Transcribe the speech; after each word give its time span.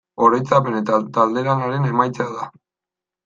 Oroitzapen 0.27 0.77
eta 0.77 0.97
talde-lanaren 1.17 1.85
emaitza 1.91 2.27
da. 2.39 2.47